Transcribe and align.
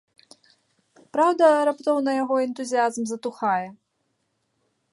Праўда, 1.17 1.45
раптоўна 1.69 2.09
і 2.17 2.19
яго 2.23 2.35
энтузіязм 2.45 3.03
затухае. 3.11 3.67